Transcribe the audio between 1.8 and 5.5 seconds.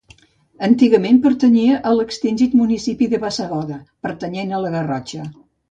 a l'extingit municipi de Bassegoda, pertanyent a la Garrotxa.